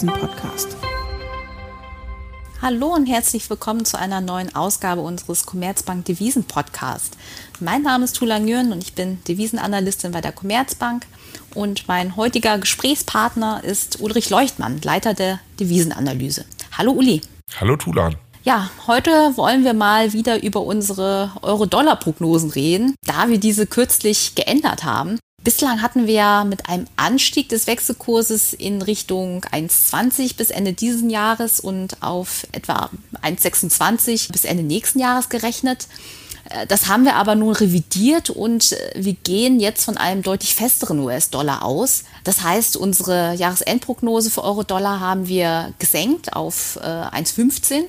[0.00, 0.76] Devisen-Podcast.
[2.62, 7.18] Hallo und herzlich willkommen zu einer neuen Ausgabe unseres Commerzbank Devisen Podcast.
[7.60, 11.04] Mein Name ist Tula Nguyen und ich bin Devisenanalystin bei der Commerzbank
[11.54, 16.46] und mein heutiger Gesprächspartner ist Ulrich Leuchtmann, Leiter der Devisenanalyse.
[16.78, 17.20] Hallo Uli.
[17.60, 18.16] Hallo Tulan.
[18.42, 24.82] Ja, heute wollen wir mal wieder über unsere Euro-Dollar-Prognosen reden, da wir diese kürzlich geändert
[24.82, 25.18] haben.
[25.42, 31.60] Bislang hatten wir mit einem Anstieg des Wechselkurses in Richtung 1,20 bis Ende dieses Jahres
[31.60, 32.90] und auf etwa
[33.22, 35.88] 1,26 bis Ende nächsten Jahres gerechnet.
[36.50, 40.54] Äh, das haben wir aber nun revidiert und äh, wir gehen jetzt von einem deutlich
[40.54, 42.04] festeren US-Dollar aus.
[42.24, 47.84] Das heißt, unsere Jahresendprognose für Euro-Dollar haben wir gesenkt auf 1,15 äh,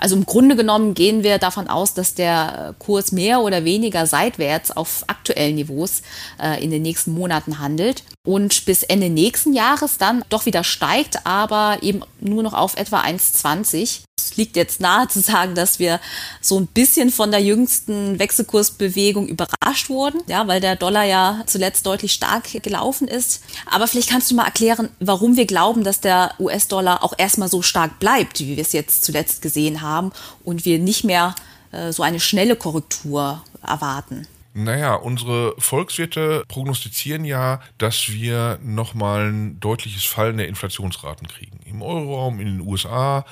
[0.00, 4.70] also im Grunde genommen gehen wir davon aus, dass der Kurs mehr oder weniger seitwärts
[4.70, 6.00] auf aktuellen Niveaus
[6.42, 11.26] äh, in den nächsten Monaten handelt und bis Ende nächsten Jahres dann doch wieder steigt,
[11.26, 14.00] aber eben nur noch auf etwa 1,20
[14.36, 16.00] liegt jetzt nahe zu sagen, dass wir
[16.40, 21.86] so ein bisschen von der jüngsten Wechselkursbewegung überrascht wurden, ja, weil der Dollar ja zuletzt
[21.86, 23.42] deutlich stark gelaufen ist.
[23.70, 27.62] Aber vielleicht kannst du mal erklären, warum wir glauben, dass der US-Dollar auch erstmal so
[27.62, 30.12] stark bleibt, wie wir es jetzt zuletzt gesehen haben
[30.44, 31.34] und wir nicht mehr
[31.72, 34.26] äh, so eine schnelle Korrektur erwarten.
[34.52, 41.60] Naja, unsere Volkswirte prognostizieren ja, dass wir nochmal ein deutliches Fallen der Inflationsraten kriegen.
[41.64, 43.24] Im Euroraum, in den USA,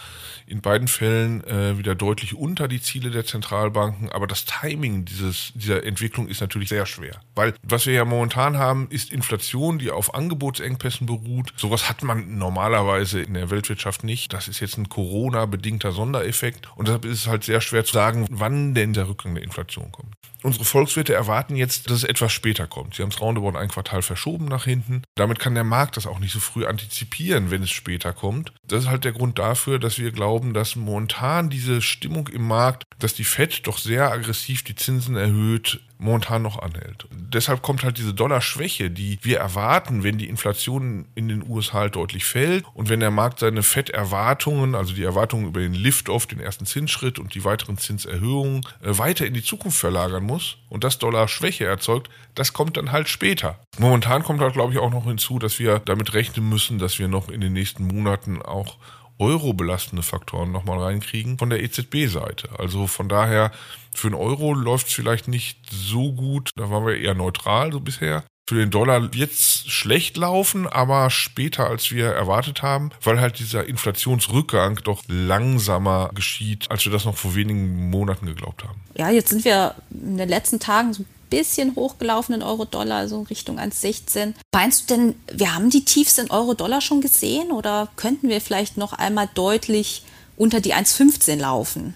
[0.46, 4.11] in beiden Fällen äh, wieder deutlich unter die Ziele der Zentralbanken.
[4.12, 7.20] Aber das Timing dieses, dieser Entwicklung ist natürlich sehr schwer.
[7.34, 11.52] Weil was wir ja momentan haben, ist Inflation, die auf Angebotsengpässen beruht.
[11.56, 14.33] Sowas hat man normalerweise in der Weltwirtschaft nicht.
[14.33, 16.69] Das ist jetzt ein Corona-bedingter Sondereffekt.
[16.77, 19.91] Und deshalb ist es halt sehr schwer zu sagen, wann denn der Rückgang der Inflation
[19.91, 20.14] kommt.
[20.42, 22.94] Unsere Volkswirte erwarten jetzt, dass es etwas später kommt.
[22.94, 25.03] Sie haben es roundabout ein Quartal verschoben nach hinten.
[25.17, 28.52] Damit kann der Markt das auch nicht so früh antizipieren, wenn es später kommt.
[28.67, 32.85] Das ist halt der Grund dafür, dass wir glauben, dass momentan diese Stimmung im Markt,
[32.98, 37.07] dass die Fed doch sehr aggressiv die Zinsen erhöht, momentan noch anhält.
[37.13, 41.97] Deshalb kommt halt diese Dollarschwäche, die wir erwarten, wenn die Inflation in den USA halt
[41.97, 46.41] deutlich fällt und wenn der Markt seine Fed-Erwartungen, also die Erwartungen über den Lift-Off, den
[46.41, 50.98] ersten Zinsschritt und die weiteren Zinserhöhungen äh, weiter in die Zukunft verlagern muss und das
[50.98, 53.58] Dollar-Schwäche erzeugt, das kommt dann halt später.
[53.79, 57.08] Momentan kommt halt, glaube ich, auch noch hinzu, dass wir damit rechnen müssen, dass wir
[57.08, 58.77] noch in den nächsten Monaten auch
[59.18, 62.51] Euro-belastende Faktoren nochmal reinkriegen von der EZB-Seite.
[62.58, 63.51] Also von daher,
[63.95, 66.51] für den Euro läuft es vielleicht nicht so gut.
[66.56, 68.24] Da waren wir eher neutral so bisher.
[68.48, 73.39] Für den Dollar wird es schlecht laufen, aber später als wir erwartet haben, weil halt
[73.39, 78.80] dieser Inflationsrückgang doch langsamer geschieht, als wir das noch vor wenigen Monaten geglaubt haben.
[78.96, 83.58] Ja, jetzt sind wir in den letzten Tagen so bisschen hochgelaufen in Euro-Dollar, also Richtung
[83.58, 84.34] 1,16.
[84.55, 88.77] Meinst du denn, wir haben die Tiefs in Euro-Dollar schon gesehen oder könnten wir vielleicht
[88.77, 90.02] noch einmal deutlich
[90.36, 91.94] unter die 1,15 laufen?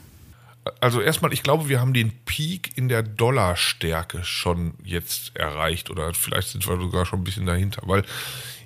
[0.80, 6.14] Also erstmal, ich glaube, wir haben den Peak in der Dollarstärke schon jetzt erreicht oder
[6.14, 8.04] vielleicht sind wir sogar schon ein bisschen dahinter, weil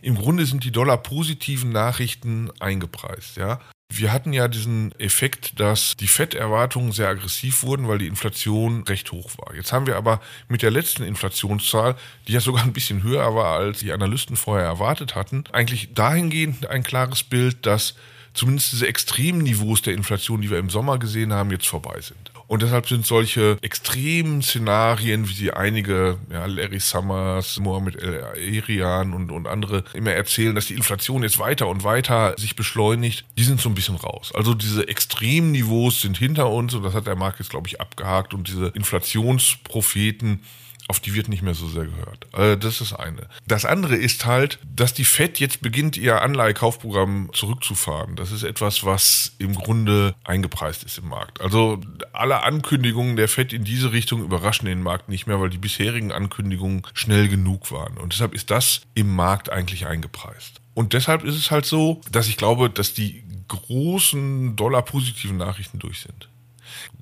[0.03, 3.60] im Grunde sind die Dollar-positiven Nachrichten eingepreist, ja.
[3.89, 9.13] Wir hatten ja diesen Effekt, dass die Fetterwartungen sehr aggressiv wurden, weil die Inflation recht
[9.13, 9.55] hoch war.
[9.55, 11.95] Jetzt haben wir aber mit der letzten Inflationszahl,
[12.27, 16.67] die ja sogar ein bisschen höher war, als die Analysten vorher erwartet hatten, eigentlich dahingehend
[16.67, 17.95] ein klares Bild, dass
[18.37, 22.31] zumindest diese extremen Niveaus der Inflation, die wir im Sommer gesehen haben, jetzt vorbei sind.
[22.49, 29.15] Und deshalb sind solche extremen Szenarien, wie sie einige, ja, Larry Summers, Mohamed El Erian
[29.15, 33.43] und, und andere immer erzählen, dass die Inflation jetzt weiter und weiter sich beschleunigt, die
[33.43, 34.31] sind so ein bisschen raus.
[34.35, 37.81] Also diese extremen Niveaus sind hinter uns und das hat der Markt jetzt, glaube ich,
[37.81, 40.43] abgehakt und diese Inflationspropheten,
[40.89, 42.27] auf die wird nicht mehr so sehr gehört.
[42.35, 43.29] Äh, das ist eine.
[43.47, 48.17] Das andere ist halt, dass die FED jetzt beginnt, ihr Anleihekaufprogramm zurückzufahren.
[48.17, 51.41] Das ist etwas, was im Grunde eingepreist ist im Markt.
[51.41, 51.81] Also
[52.13, 56.13] alle Ankündigungen der FED in diese Richtung überraschen den Markt nicht mehr, weil die bisherigen
[56.13, 57.97] Ankündigungen schnell genug waren.
[57.99, 60.60] Und deshalb ist das im Markt eigentlich eingepreist.
[60.75, 66.01] Und deshalb ist es halt so, dass ich glaube, dass die großen Dollar-positiven Nachrichten durch
[66.01, 66.28] sind.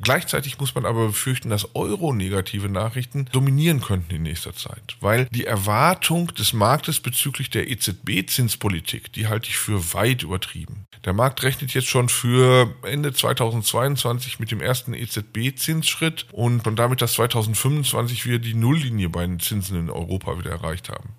[0.02, 5.44] Gleichzeitig muss man aber befürchten, dass Euro-negative Nachrichten dominieren könnten in nächster Zeit, weil die
[5.44, 10.86] Erwartung des Marktes bezüglich der EZB-Zinspolitik, die halte ich für weit übertrieben.
[11.04, 17.02] Der Markt rechnet jetzt schon für Ende 2022 mit dem ersten EZB-Zinsschritt und schon damit,
[17.02, 21.14] dass 2025 wir die Nulllinie bei den Zinsen in Europa wieder erreicht haben.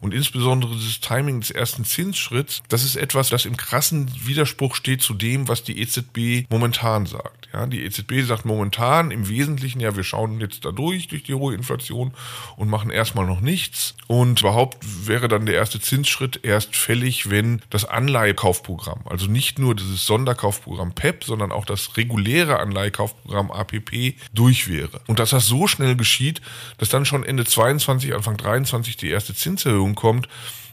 [0.00, 5.02] Und insbesondere dieses Timing des ersten Zinsschritts, das ist etwas, das im krassen Widerspruch steht
[5.02, 7.48] zu dem, was die EZB momentan sagt.
[7.52, 11.34] Ja, die EZB sagt momentan im Wesentlichen, ja, wir schauen jetzt da durch, durch die
[11.34, 12.12] hohe Inflation
[12.56, 13.94] und machen erstmal noch nichts.
[14.06, 19.74] Und überhaupt wäre dann der erste Zinsschritt erst fällig, wenn das Anleihekaufprogramm, also nicht nur
[19.74, 25.00] dieses Sonderkaufprogramm PEP, sondern auch das reguläre Anleihekaufprogramm APP durch wäre.
[25.06, 26.40] Und dass das so schnell geschieht,
[26.78, 30.28] dass dann schon Ende 22, Anfang 23 die erste Zinserhöhung kommt,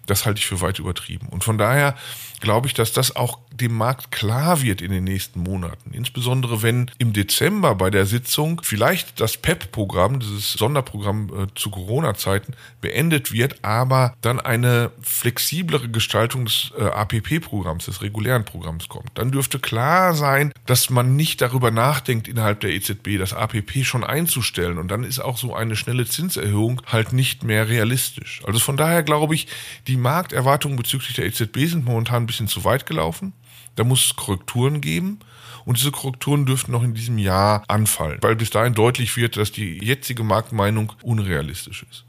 [0.07, 1.27] das halte ich für weit übertrieben.
[1.29, 1.95] Und von daher
[2.39, 5.91] glaube ich, dass das auch dem Markt klar wird in den nächsten Monaten.
[5.91, 12.53] Insbesondere wenn im Dezember bei der Sitzung vielleicht das PEP-Programm, dieses Sonderprogramm äh, zu Corona-Zeiten,
[12.81, 19.09] beendet wird, aber dann eine flexiblere Gestaltung des äh, APP-Programms, des regulären Programms kommt.
[19.15, 24.03] Dann dürfte klar sein, dass man nicht darüber nachdenkt, innerhalb der EZB das APP schon
[24.03, 24.77] einzustellen.
[24.77, 28.41] Und dann ist auch so eine schnelle Zinserhöhung halt nicht mehr realistisch.
[28.45, 29.47] Also von daher glaube ich,
[29.87, 33.33] die Markterwartungen bezüglich der EZB sind momentan ein bisschen zu weit gelaufen.
[33.75, 35.19] Da muss es Korrekturen geben.
[35.65, 39.51] Und diese Korrekturen dürften noch in diesem Jahr anfallen, weil bis dahin deutlich wird, dass
[39.51, 42.05] die jetzige Marktmeinung unrealistisch ist.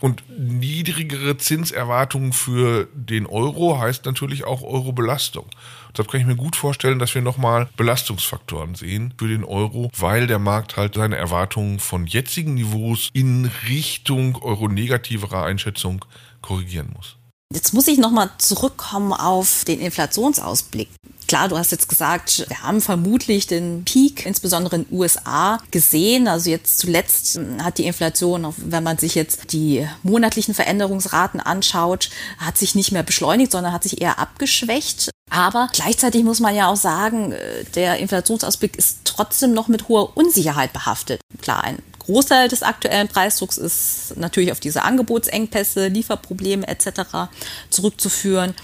[0.00, 5.46] Und niedrigere Zinserwartungen für den Euro heißt natürlich auch Euro-Belastung.
[5.92, 10.26] Deshalb kann ich mir gut vorstellen, dass wir nochmal Belastungsfaktoren sehen für den Euro, weil
[10.26, 16.04] der Markt halt seine Erwartungen von jetzigen Niveaus in Richtung euro-negativerer Einschätzung
[16.44, 17.16] korrigieren muss.
[17.52, 20.88] Jetzt muss ich nochmal zurückkommen auf den Inflationsausblick.
[21.28, 26.28] Klar, du hast jetzt gesagt, wir haben vermutlich den Peak, insbesondere in den USA, gesehen.
[26.28, 32.58] Also jetzt zuletzt hat die Inflation, wenn man sich jetzt die monatlichen Veränderungsraten anschaut, hat
[32.58, 35.10] sich nicht mehr beschleunigt, sondern hat sich eher abgeschwächt.
[35.30, 40.16] Aber gleichzeitig muss man ja auch sagen, äh, der Inflationsausblick ist trotzdem noch mit hoher
[40.16, 41.20] Unsicherheit behaftet.
[41.40, 47.28] Klar, ein Großteil des aktuellen Preisdrucks ist natürlich auf diese Angebotsengpässe, Lieferprobleme etc.
[47.70, 48.54] zurückzuführen.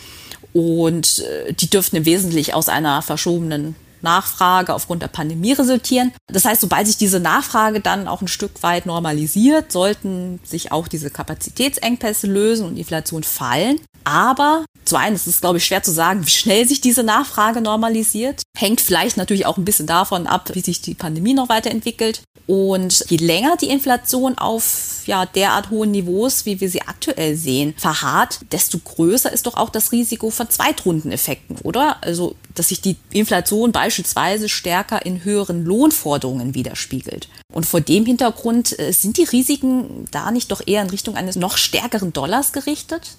[0.52, 6.12] Und äh, die dürften im Wesentlichen aus einer verschobenen Nachfrage aufgrund der Pandemie resultieren.
[6.26, 10.88] Das heißt, sobald sich diese Nachfrage dann auch ein Stück weit normalisiert, sollten sich auch
[10.88, 13.78] diese Kapazitätsengpässe lösen und Inflation fallen.
[14.05, 17.61] Aber zu einem ist es, glaube ich, schwer zu sagen, wie schnell sich diese Nachfrage
[17.61, 18.43] normalisiert.
[18.56, 22.23] Hängt vielleicht natürlich auch ein bisschen davon ab, wie sich die Pandemie noch weiterentwickelt.
[22.47, 27.75] Und je länger die Inflation auf ja, derart hohen Niveaus, wie wir sie aktuell sehen,
[27.76, 32.03] verharrt, desto größer ist doch auch das Risiko von Zweitrundeneffekten, oder?
[32.03, 37.29] Also, dass sich die Inflation beispielsweise stärker in höheren Lohnforderungen widerspiegelt.
[37.53, 41.37] Und vor dem Hintergrund äh, sind die Risiken da nicht doch eher in Richtung eines
[41.37, 43.12] noch stärkeren Dollars gerichtet?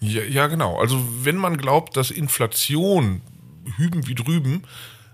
[0.00, 0.78] Ja, ja, genau.
[0.78, 3.22] Also wenn man glaubt, dass Inflation
[3.76, 4.62] hüben wie drüben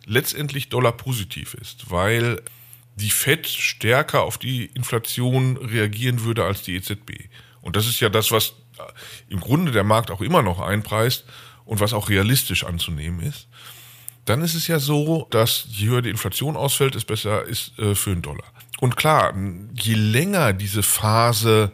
[0.05, 2.43] letztendlich Dollar positiv ist, weil
[2.97, 7.29] die Fed stärker auf die Inflation reagieren würde als die EZB.
[7.61, 8.55] Und das ist ja das, was
[9.29, 11.25] im Grunde der Markt auch immer noch einpreist
[11.65, 13.49] und was auch realistisch anzunehmen ist.
[14.25, 17.95] Dann ist es ja so, dass je höher die Inflation ausfällt, es besser ist äh,
[17.95, 18.45] für den Dollar.
[18.81, 19.35] Und klar,
[19.75, 21.73] je länger diese Phase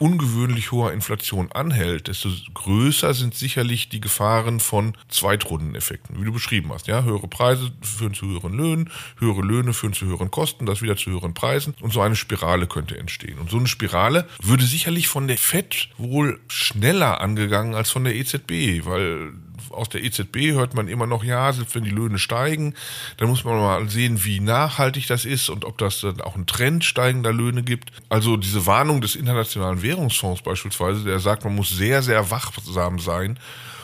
[0.00, 6.72] ungewöhnlich hoher Inflation anhält, desto größer sind sicherlich die Gefahren von Zweitrundeneffekten, wie du beschrieben
[6.72, 6.86] hast.
[6.86, 10.96] Ja, höhere Preise führen zu höheren Löhnen, höhere Löhne führen zu höheren Kosten, das wieder
[10.96, 13.38] zu höheren Preisen und so eine Spirale könnte entstehen.
[13.38, 18.14] Und so eine Spirale würde sicherlich von der FED wohl schneller angegangen als von der
[18.14, 19.32] EZB, weil
[19.74, 22.74] aus der EZB hört man immer noch, ja, selbst wenn die Löhne steigen,
[23.16, 26.46] dann muss man mal sehen, wie nachhaltig das ist und ob das dann auch einen
[26.46, 27.90] Trend steigender Löhne gibt.
[28.08, 33.38] Also diese Warnung des Internationalen Währungsfonds beispielsweise, der sagt, man muss sehr, sehr wachsam sein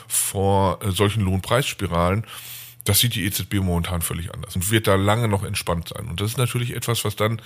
[0.07, 2.25] vor äh, solchen Lohnpreisspiralen.
[2.83, 6.07] Das sieht die EZB momentan völlig anders und wird da lange noch entspannt sein.
[6.09, 7.41] Und das ist natürlich etwas, was dann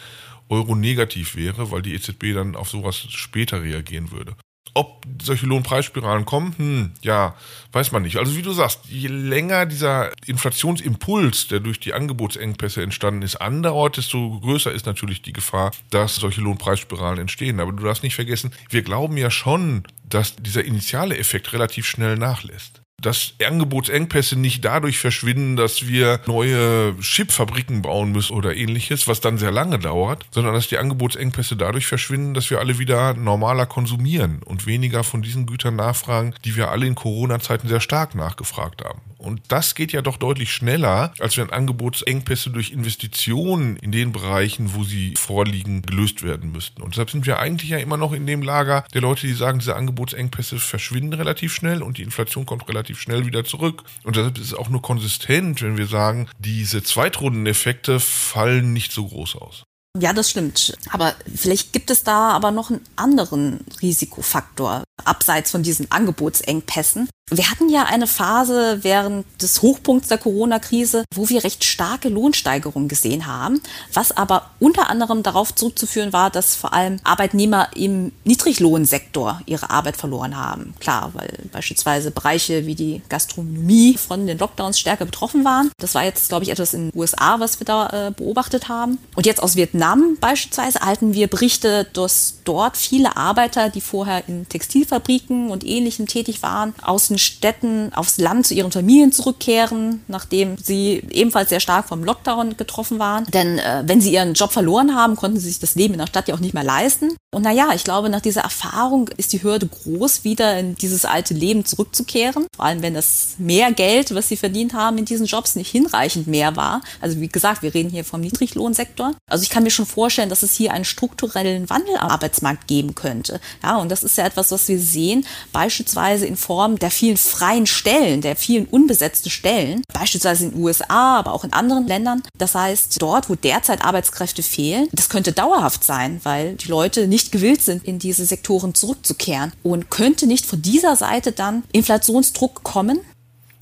[0.50, 4.36] Euro-negativ wäre, weil die EZB dann auf sowas später reagieren würde.
[4.78, 7.34] Ob solche Lohnpreisspiralen kommen, hm, ja,
[7.72, 8.18] weiß man nicht.
[8.18, 13.98] Also wie du sagst, je länger dieser Inflationsimpuls, der durch die Angebotsengpässe entstanden ist, andauert,
[13.98, 17.60] desto größer ist natürlich die Gefahr, dass solche Lohnpreisspiralen entstehen.
[17.60, 22.18] Aber du darfst nicht vergessen, wir glauben ja schon, dass dieser initiale Effekt relativ schnell
[22.18, 29.22] nachlässt dass Angebotsengpässe nicht dadurch verschwinden, dass wir neue Chipfabriken bauen müssen oder ähnliches, was
[29.22, 33.66] dann sehr lange dauert, sondern dass die Angebotsengpässe dadurch verschwinden, dass wir alle wieder normaler
[33.66, 38.84] konsumieren und weniger von diesen Gütern nachfragen, die wir alle in Corona-Zeiten sehr stark nachgefragt
[38.84, 39.02] haben.
[39.26, 44.76] Und das geht ja doch deutlich schneller, als wenn Angebotsengpässe durch Investitionen in den Bereichen,
[44.76, 46.84] wo sie vorliegen, gelöst werden müssten.
[46.84, 49.58] Und deshalb sind wir eigentlich ja immer noch in dem Lager der Leute, die sagen,
[49.58, 53.84] diese Angebotsengpässe verschwinden relativ schnell und die Inflation kommt relativ schnell wieder zurück.
[54.04, 59.08] Und deshalb ist es auch nur konsistent, wenn wir sagen, diese Zweitrundeneffekte fallen nicht so
[59.08, 59.66] groß aus.
[59.98, 60.78] Ja, das stimmt.
[60.92, 67.08] Aber vielleicht gibt es da aber noch einen anderen Risikofaktor, abseits von diesen Angebotsengpässen.
[67.32, 72.88] Wir hatten ja eine Phase während des Hochpunkts der Corona-Krise, wo wir recht starke Lohnsteigerungen
[72.88, 73.62] gesehen haben,
[73.94, 79.98] was aber unter anderem darauf zurückzuführen war, dass vor allem Arbeitnehmer im Niedriglohnsektor ihre Arbeit
[79.98, 80.76] verloren haben.
[80.80, 85.72] Klar, weil beispielsweise Bereiche wie die Gastronomie von den Lockdowns stärker betroffen waren.
[85.80, 89.00] Das war jetzt, glaube ich, etwas in den USA, was wir da äh, beobachtet haben.
[89.16, 89.85] Und jetzt aus Vietnam
[90.20, 96.42] beispielsweise erhalten wir Berichte, dass dort viele Arbeiter, die vorher in Textilfabriken und Ähnlichem tätig
[96.42, 101.88] waren, aus den Städten aufs Land zu ihren Familien zurückkehren, nachdem sie ebenfalls sehr stark
[101.88, 103.26] vom Lockdown getroffen waren.
[103.26, 106.08] Denn äh, wenn sie ihren Job verloren haben, konnten sie sich das Leben in der
[106.08, 107.16] Stadt ja auch nicht mehr leisten.
[107.34, 111.34] Und naja, ich glaube, nach dieser Erfahrung ist die Hürde groß, wieder in dieses alte
[111.34, 112.48] Leben zurückzukehren.
[112.56, 116.28] Vor allem, wenn das mehr Geld, was sie verdient haben in diesen Jobs, nicht hinreichend
[116.28, 116.82] mehr war.
[117.02, 119.16] Also wie gesagt, wir reden hier vom Niedriglohnsektor.
[119.30, 122.96] Also ich kann mir schon vorstellen, dass es hier einen strukturellen Wandel am Arbeitsmarkt geben
[122.96, 123.40] könnte.
[123.64, 127.68] Ja, und das ist ja etwas, was wir sehen, beispielsweise in Form der vielen freien
[127.68, 132.24] Stellen, der vielen unbesetzten Stellen, beispielsweise in den USA, aber auch in anderen Ländern.
[132.38, 137.32] Das heißt, dort, wo derzeit Arbeitskräfte fehlen, das könnte dauerhaft sein, weil die Leute nicht
[137.32, 139.54] gewillt sind, in diese Sektoren zurückzukehren.
[139.64, 143.00] Und könnte nicht von dieser Seite dann Inflationsdruck kommen?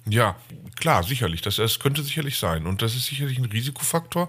[0.08, 0.36] Ja,
[0.76, 1.42] klar, sicherlich.
[1.42, 2.66] Das, das könnte sicherlich sein.
[2.66, 4.28] Und das ist sicherlich ein Risikofaktor.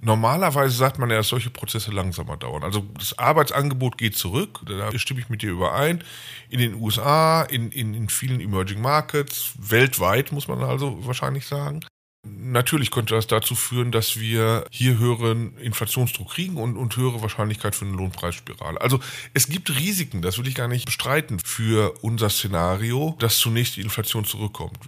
[0.00, 2.62] Normalerweise sagt man ja, dass solche Prozesse langsamer dauern.
[2.62, 6.04] Also das Arbeitsangebot geht zurück, da stimme ich mit dir überein.
[6.50, 11.80] In den USA, in, in, in vielen Emerging Markets, weltweit muss man also wahrscheinlich sagen.
[12.24, 17.74] Natürlich könnte das dazu führen, dass wir hier höheren Inflationsdruck kriegen und, und höhere Wahrscheinlichkeit
[17.74, 18.80] für eine Lohnpreisspirale.
[18.80, 18.98] Also
[19.34, 23.82] es gibt Risiken, das will ich gar nicht bestreiten, für unser Szenario, dass zunächst die
[23.82, 24.78] Inflation zurückkommt.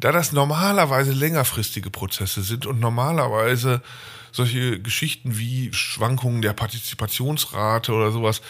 [0.00, 3.82] Da das normalerweise längerfristige Prozesse sind und normalerweise
[4.32, 8.40] solche Geschichten wie Schwankungen der Partizipationsrate oder sowas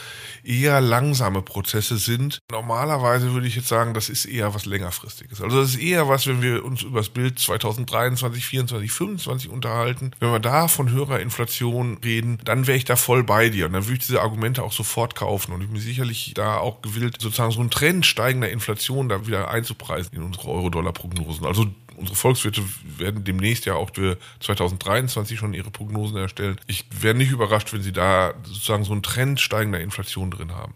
[0.44, 2.38] eher langsame Prozesse sind.
[2.50, 5.42] Normalerweise würde ich jetzt sagen, das ist eher was längerfristiges.
[5.42, 7.38] Also das ist eher was, wenn wir uns über das Bild
[7.86, 10.12] 2023, 24, 25 unterhalten.
[10.20, 13.72] Wenn wir da von höherer Inflation reden, dann wäre ich da voll bei dir und
[13.72, 17.20] dann würde ich diese Argumente auch sofort kaufen und ich bin sicherlich da auch gewillt,
[17.20, 21.46] sozusagen so einen Trend steigender Inflation da wieder einzupreisen in unsere Euro-Dollar-Prognosen.
[21.46, 22.62] Also unsere Volkswirte
[22.98, 26.56] werden demnächst ja auch für 2023 schon ihre Prognosen erstellen.
[26.66, 30.74] Ich wäre nicht überrascht, wenn sie da sozusagen so einen Trend steigender Inflation drin haben.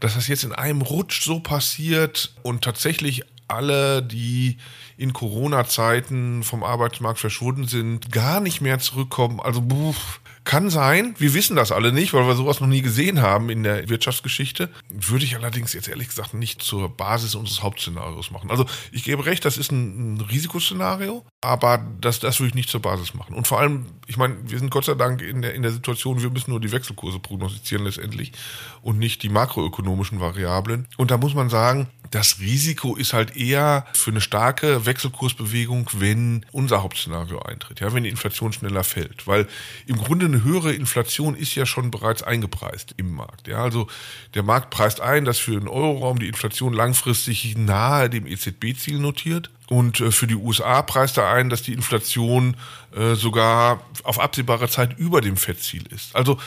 [0.00, 4.58] Dass das jetzt in einem Rutsch so passiert und tatsächlich alle, die
[4.96, 9.40] in Corona-Zeiten vom Arbeitsmarkt verschwunden sind, gar nicht mehr zurückkommen.
[9.40, 13.20] Also, buff, kann sein, wir wissen das alle nicht, weil wir sowas noch nie gesehen
[13.20, 14.70] haben in der Wirtschaftsgeschichte.
[14.88, 18.50] Würde ich allerdings jetzt ehrlich gesagt nicht zur Basis unseres Hauptszenarios machen.
[18.50, 22.80] Also ich gebe recht, das ist ein, Risikoszenario, aber das, das würde ich nicht zur
[22.80, 23.34] Basis machen.
[23.34, 26.22] Und vor allem, ich meine, wir sind Gott sei Dank in der, in der Situation,
[26.22, 28.32] wir müssen nur die Wechselkurse prognostizieren letztendlich
[28.80, 30.88] und nicht die makroökonomischen Variablen.
[30.96, 36.44] Und da muss man sagen, das Risiko ist halt eher für eine starke Wechselkursbewegung, wenn
[36.52, 39.26] unser Hauptszenario eintritt, ja, wenn die Inflation schneller fällt.
[39.26, 39.46] Weil
[39.86, 43.48] im Grunde eine höhere Inflation ist ja schon bereits eingepreist im Markt.
[43.48, 43.88] Ja, also
[44.34, 49.50] der Markt preist ein, dass für den Euroraum die Inflation langfristig nahe dem EZB-Ziel notiert.
[49.68, 52.56] Und äh, für die USA preist er ein, dass die Inflation
[52.96, 56.16] äh, sogar auf absehbare Zeit über dem Fettziel ist.
[56.16, 56.38] Also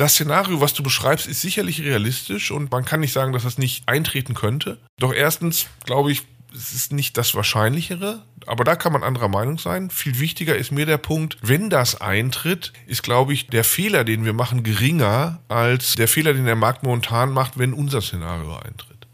[0.00, 3.58] das Szenario, was du beschreibst, ist sicherlich realistisch und man kann nicht sagen, dass das
[3.58, 4.78] nicht eintreten könnte.
[4.98, 6.22] Doch erstens glaube ich,
[6.54, 9.90] es ist nicht das Wahrscheinlichere, aber da kann man anderer Meinung sein.
[9.90, 14.24] Viel wichtiger ist mir der Punkt, wenn das eintritt, ist, glaube ich, der Fehler, den
[14.24, 19.06] wir machen, geringer als der Fehler, den der Markt momentan macht, wenn unser Szenario eintritt.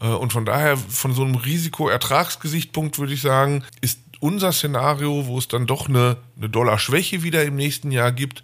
[0.00, 5.38] Äh, und von daher, von so einem Risiko-Ertragsgesichtspunkt würde ich sagen, ist unser Szenario, wo
[5.38, 8.42] es dann doch eine, eine Dollar-Schwäche wieder im nächsten Jahr gibt,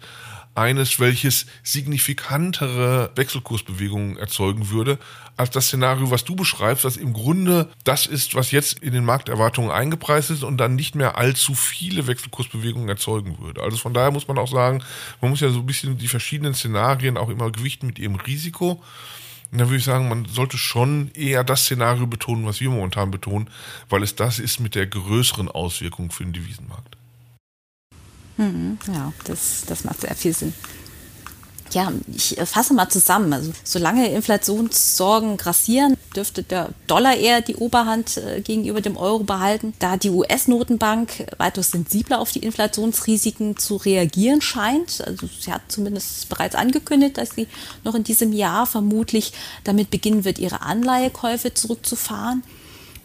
[0.59, 4.99] eines, welches signifikantere Wechselkursbewegungen erzeugen würde,
[5.37, 9.05] als das Szenario, was du beschreibst, was im Grunde das ist, was jetzt in den
[9.05, 13.63] Markterwartungen eingepreist ist und dann nicht mehr allzu viele Wechselkursbewegungen erzeugen würde.
[13.63, 14.83] Also von daher muss man auch sagen,
[15.21, 18.83] man muss ja so ein bisschen die verschiedenen Szenarien auch immer gewichten mit ihrem Risiko.
[19.51, 23.09] Und dann würde ich sagen, man sollte schon eher das Szenario betonen, was wir momentan
[23.09, 23.49] betonen,
[23.89, 26.98] weil es das ist mit der größeren Auswirkung für den Devisenmarkt.
[28.39, 30.53] Mhm, ja, das, das macht sehr viel Sinn.
[31.71, 33.31] Ja, ich fasse mal zusammen.
[33.33, 39.73] Also, solange Inflationssorgen grassieren, dürfte der Dollar eher die Oberhand äh, gegenüber dem Euro behalten,
[39.77, 45.03] da die US-Notenbank weitaus sensibler auf die Inflationsrisiken zu reagieren scheint.
[45.05, 47.47] Also sie hat zumindest bereits angekündigt, dass sie
[47.83, 49.33] noch in diesem Jahr vermutlich
[49.65, 52.41] damit beginnen wird, ihre Anleihekäufe zurückzufahren.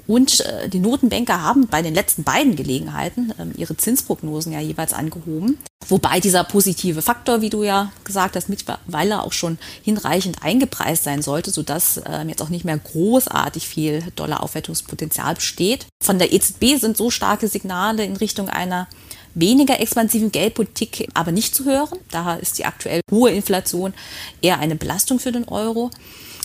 [0.07, 4.93] Und äh, die Notenbanker haben bei den letzten beiden Gelegenheiten ähm, ihre Zinsprognosen ja jeweils
[4.93, 5.59] angehoben.
[5.89, 11.23] Wobei dieser positive Faktor, wie du ja gesagt hast, mittlerweile auch schon hinreichend eingepreist sein
[11.23, 15.87] sollte, sodass ähm, jetzt auch nicht mehr großartig viel Dollaraufwertungspotenzial besteht.
[16.03, 18.89] Von der EZB sind so starke Signale in Richtung einer
[19.35, 21.99] weniger expansiven Geldpolitik aber nicht zu hören.
[22.11, 23.93] Daher ist die aktuell hohe Inflation
[24.41, 25.91] eher eine Belastung für den Euro.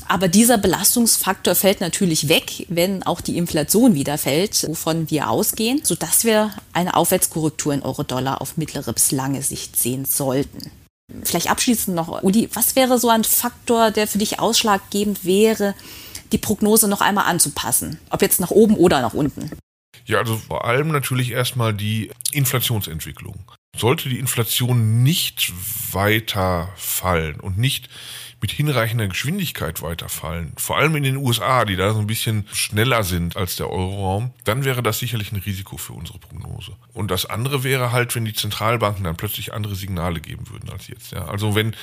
[0.09, 5.81] Aber dieser Belastungsfaktor fällt natürlich weg, wenn auch die Inflation wieder fällt, wovon wir ausgehen,
[5.83, 10.71] sodass wir eine Aufwärtskorrektur in Euro-Dollar auf mittlere bis lange Sicht sehen sollten.
[11.23, 15.75] Vielleicht abschließend noch, Uli, was wäre so ein Faktor, der für dich ausschlaggebend wäre,
[16.31, 17.99] die Prognose noch einmal anzupassen?
[18.09, 19.51] Ob jetzt nach oben oder nach unten?
[20.05, 23.51] Ja, also vor allem natürlich erstmal die Inflationsentwicklung.
[23.77, 25.53] Sollte die Inflation nicht
[25.93, 27.89] weiter fallen und nicht
[28.41, 33.03] mit hinreichender Geschwindigkeit weiterfallen, vor allem in den USA, die da so ein bisschen schneller
[33.03, 36.73] sind als der Euroraum, dann wäre das sicherlich ein Risiko für unsere Prognose.
[36.93, 40.87] Und das andere wäre halt, wenn die Zentralbanken dann plötzlich andere Signale geben würden als
[40.87, 41.11] jetzt.
[41.11, 41.25] Ja.
[41.25, 41.75] Also wenn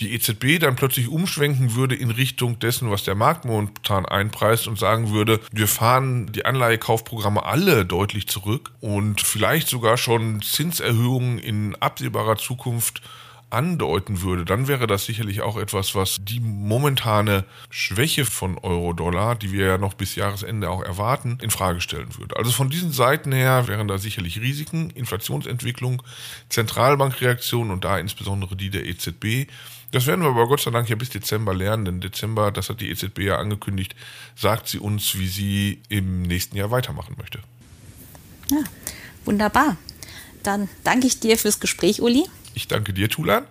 [0.00, 4.78] die EZB dann plötzlich umschwenken würde in Richtung dessen, was der Markt momentan einpreist und
[4.78, 11.76] sagen würde, wir fahren die Anleihekaufprogramme alle deutlich zurück und vielleicht sogar schon Zinserhöhungen in
[11.76, 13.02] absehbarer Zukunft
[13.50, 19.52] andeuten würde, dann wäre das sicherlich auch etwas, was die momentane Schwäche von Euro-Dollar, die
[19.52, 22.36] wir ja noch bis Jahresende auch erwarten, in Frage stellen würde.
[22.36, 26.02] Also von diesen Seiten her wären da sicherlich Risiken, Inflationsentwicklung,
[26.48, 29.48] Zentralbankreaktionen und da insbesondere die der EZB.
[29.92, 32.80] Das werden wir aber Gott sei Dank ja bis Dezember lernen, denn Dezember, das hat
[32.80, 33.96] die EZB ja angekündigt,
[34.36, 37.40] sagt sie uns, wie sie im nächsten Jahr weitermachen möchte.
[38.50, 38.62] Ja,
[39.24, 39.76] wunderbar.
[40.44, 42.24] Dann danke ich dir fürs Gespräch, Uli.
[42.54, 43.44] Ich danke dir, Tulan.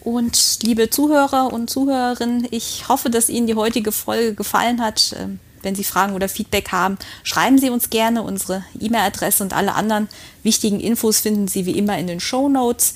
[0.00, 5.16] Und liebe Zuhörer und Zuhörerinnen, ich hoffe, dass Ihnen die heutige Folge gefallen hat.
[5.18, 8.22] Ähm, wenn Sie Fragen oder Feedback haben, schreiben Sie uns gerne.
[8.22, 10.08] Unsere E-Mail-Adresse und alle anderen
[10.44, 12.94] wichtigen Infos finden Sie wie immer in den Show Notes.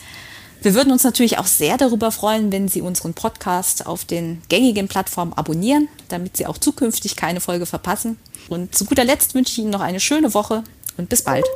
[0.63, 4.89] Wir würden uns natürlich auch sehr darüber freuen, wenn Sie unseren Podcast auf den gängigen
[4.89, 8.19] Plattformen abonnieren, damit Sie auch zukünftig keine Folge verpassen.
[8.49, 10.63] Und zu guter Letzt wünsche ich Ihnen noch eine schöne Woche
[10.97, 11.47] und bis bald.